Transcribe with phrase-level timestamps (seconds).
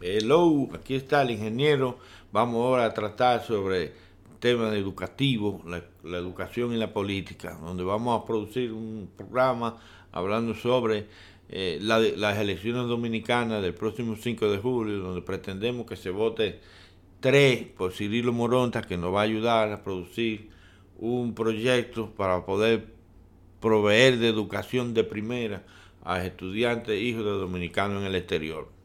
[0.00, 1.98] Hello, aquí está el ingeniero.
[2.30, 3.92] Vamos ahora a tratar sobre
[4.38, 9.76] temas educativos, la, la, educación y la política, donde vamos a producir un programa
[10.12, 11.08] hablando sobre
[11.48, 16.60] eh, la, las elecciones dominicanas del próximo 5 de julio, donde pretendemos que se vote
[17.18, 20.48] tres por Cirilo Moronta, que nos va a ayudar a producir
[20.96, 22.86] un proyecto para poder
[23.60, 25.64] proveer de educación de primera
[26.04, 28.68] a estudiantes e hijos de dominicanos en el exterior.